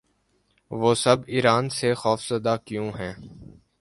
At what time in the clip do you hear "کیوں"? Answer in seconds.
2.65-2.89